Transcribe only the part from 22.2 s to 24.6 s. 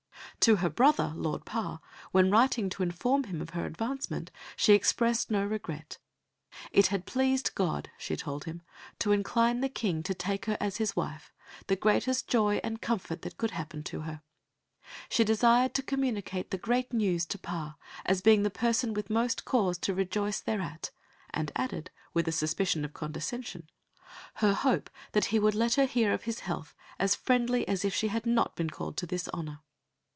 a suspicion of condescension, her